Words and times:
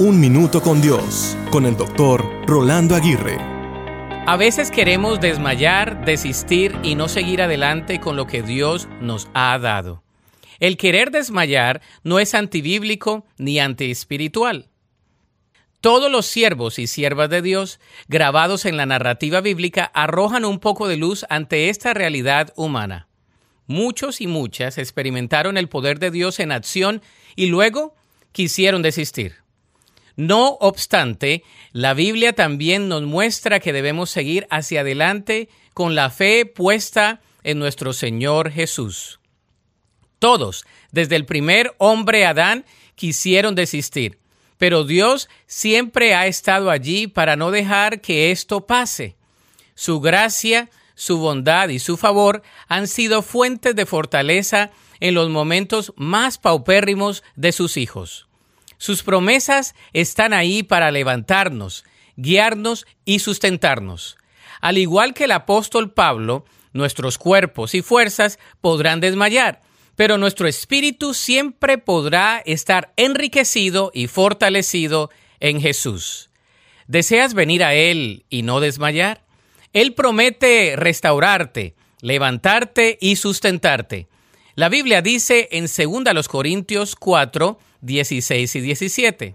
Un 0.00 0.20
Minuto 0.20 0.62
con 0.62 0.80
Dios, 0.80 1.36
con 1.50 1.66
el 1.66 1.76
doctor 1.76 2.24
Rolando 2.46 2.94
Aguirre. 2.94 3.36
A 4.28 4.36
veces 4.36 4.70
queremos 4.70 5.20
desmayar, 5.20 6.04
desistir 6.04 6.78
y 6.84 6.94
no 6.94 7.08
seguir 7.08 7.42
adelante 7.42 7.98
con 7.98 8.14
lo 8.14 8.28
que 8.28 8.42
Dios 8.42 8.88
nos 9.00 9.28
ha 9.34 9.58
dado. 9.58 10.04
El 10.60 10.76
querer 10.76 11.10
desmayar 11.10 11.82
no 12.04 12.20
es 12.20 12.36
antibíblico 12.36 13.26
ni 13.38 13.58
antiespiritual. 13.58 14.68
Todos 15.80 16.12
los 16.12 16.26
siervos 16.26 16.78
y 16.78 16.86
siervas 16.86 17.28
de 17.28 17.42
Dios, 17.42 17.80
grabados 18.06 18.66
en 18.66 18.76
la 18.76 18.86
narrativa 18.86 19.40
bíblica, 19.40 19.90
arrojan 19.94 20.44
un 20.44 20.60
poco 20.60 20.86
de 20.86 20.96
luz 20.96 21.26
ante 21.28 21.70
esta 21.70 21.92
realidad 21.92 22.52
humana. 22.54 23.08
Muchos 23.66 24.20
y 24.20 24.28
muchas 24.28 24.78
experimentaron 24.78 25.56
el 25.56 25.68
poder 25.68 25.98
de 25.98 26.12
Dios 26.12 26.38
en 26.38 26.52
acción 26.52 27.02
y 27.34 27.46
luego 27.46 27.96
quisieron 28.30 28.82
desistir. 28.82 29.47
No 30.18 30.56
obstante, 30.60 31.44
la 31.70 31.94
Biblia 31.94 32.32
también 32.32 32.88
nos 32.88 33.02
muestra 33.02 33.60
que 33.60 33.72
debemos 33.72 34.10
seguir 34.10 34.48
hacia 34.50 34.80
adelante 34.80 35.48
con 35.74 35.94
la 35.94 36.10
fe 36.10 36.44
puesta 36.44 37.20
en 37.44 37.60
nuestro 37.60 37.92
Señor 37.92 38.50
Jesús. 38.50 39.20
Todos, 40.18 40.64
desde 40.90 41.14
el 41.14 41.24
primer 41.24 41.72
hombre 41.78 42.26
Adán, 42.26 42.64
quisieron 42.96 43.54
desistir, 43.54 44.18
pero 44.56 44.82
Dios 44.82 45.28
siempre 45.46 46.16
ha 46.16 46.26
estado 46.26 46.72
allí 46.72 47.06
para 47.06 47.36
no 47.36 47.52
dejar 47.52 48.00
que 48.00 48.32
esto 48.32 48.66
pase. 48.66 49.14
Su 49.76 50.00
gracia, 50.00 50.68
su 50.96 51.18
bondad 51.18 51.68
y 51.68 51.78
su 51.78 51.96
favor 51.96 52.42
han 52.66 52.88
sido 52.88 53.22
fuentes 53.22 53.76
de 53.76 53.86
fortaleza 53.86 54.72
en 54.98 55.14
los 55.14 55.30
momentos 55.30 55.92
más 55.94 56.38
paupérrimos 56.38 57.22
de 57.36 57.52
sus 57.52 57.76
hijos. 57.76 58.27
Sus 58.78 59.02
promesas 59.02 59.74
están 59.92 60.32
ahí 60.32 60.62
para 60.62 60.90
levantarnos, 60.90 61.84
guiarnos 62.16 62.86
y 63.04 63.18
sustentarnos. 63.18 64.16
Al 64.60 64.78
igual 64.78 65.14
que 65.14 65.24
el 65.24 65.32
apóstol 65.32 65.92
Pablo, 65.92 66.44
nuestros 66.72 67.18
cuerpos 67.18 67.74
y 67.74 67.82
fuerzas 67.82 68.38
podrán 68.60 69.00
desmayar, 69.00 69.62
pero 69.96 70.16
nuestro 70.16 70.46
espíritu 70.46 71.12
siempre 71.12 71.78
podrá 71.78 72.42
estar 72.46 72.92
enriquecido 72.96 73.90
y 73.92 74.06
fortalecido 74.06 75.10
en 75.40 75.60
Jesús. 75.60 76.30
¿Deseas 76.86 77.34
venir 77.34 77.64
a 77.64 77.74
Él 77.74 78.24
y 78.30 78.42
no 78.42 78.60
desmayar? 78.60 79.24
Él 79.72 79.94
promete 79.94 80.74
restaurarte, 80.76 81.74
levantarte 82.00 82.96
y 83.00 83.16
sustentarte. 83.16 84.08
La 84.54 84.68
Biblia 84.68 85.02
dice 85.02 85.48
en 85.52 85.66
2 85.66 86.28
Corintios 86.28 86.96
4, 86.96 87.58
16 87.80 88.56
y 88.56 88.60
17. 88.60 89.34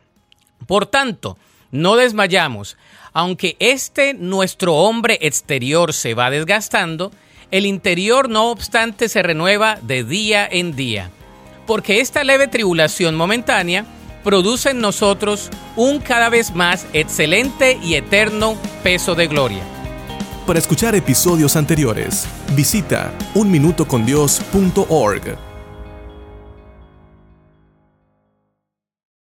Por 0.65 0.85
tanto, 0.85 1.37
no 1.71 1.95
desmayamos, 1.95 2.77
aunque 3.13 3.55
este 3.59 4.13
nuestro 4.13 4.75
hombre 4.75 5.17
exterior 5.21 5.93
se 5.93 6.13
va 6.13 6.29
desgastando, 6.29 7.11
el 7.51 7.65
interior 7.65 8.29
no 8.29 8.49
obstante 8.49 9.09
se 9.09 9.21
renueva 9.21 9.77
de 9.81 10.03
día 10.03 10.47
en 10.49 10.75
día, 10.75 11.11
porque 11.67 11.99
esta 11.99 12.23
leve 12.23 12.47
tribulación 12.47 13.15
momentánea 13.15 13.85
produce 14.23 14.71
en 14.71 14.79
nosotros 14.79 15.49
un 15.75 15.99
cada 15.99 16.29
vez 16.29 16.55
más 16.55 16.87
excelente 16.93 17.77
y 17.83 17.95
eterno 17.95 18.55
peso 18.81 19.15
de 19.15 19.27
gloria. 19.27 19.61
Para 20.47 20.59
escuchar 20.59 20.95
episodios 20.95 21.55
anteriores, 21.55 22.27
visita 22.55 23.13
unminutocondios.org. 23.33 25.52